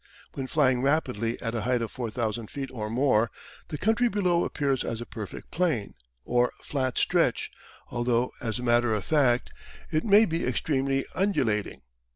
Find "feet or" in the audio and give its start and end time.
2.49-2.89